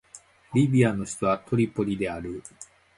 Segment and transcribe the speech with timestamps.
[0.55, 2.41] リビアの首都はトリポリである